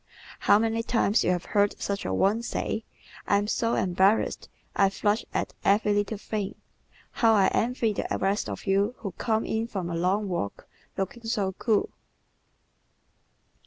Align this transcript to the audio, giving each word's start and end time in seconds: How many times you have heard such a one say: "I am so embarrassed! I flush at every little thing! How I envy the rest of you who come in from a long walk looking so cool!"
How 0.39 0.57
many 0.57 0.81
times 0.81 1.23
you 1.23 1.29
have 1.29 1.45
heard 1.45 1.79
such 1.79 2.05
a 2.05 2.11
one 2.11 2.41
say: 2.41 2.85
"I 3.27 3.37
am 3.37 3.45
so 3.45 3.75
embarrassed! 3.75 4.49
I 4.75 4.89
flush 4.89 5.23
at 5.31 5.53
every 5.63 5.93
little 5.93 6.17
thing! 6.17 6.55
How 7.11 7.35
I 7.35 7.49
envy 7.53 7.93
the 7.93 8.07
rest 8.19 8.49
of 8.49 8.65
you 8.65 8.95
who 8.97 9.11
come 9.11 9.45
in 9.45 9.67
from 9.67 9.91
a 9.91 9.95
long 9.95 10.27
walk 10.27 10.67
looking 10.97 11.25
so 11.25 11.51
cool!" 11.51 11.91